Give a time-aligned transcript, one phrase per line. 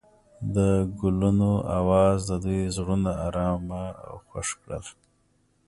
[0.55, 0.57] د
[0.99, 1.49] ګلونه
[1.79, 4.85] اواز د دوی زړونه ارامه او خوښ کړل.